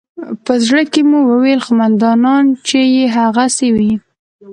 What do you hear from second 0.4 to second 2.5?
په زړه کښې مې وويل قومندان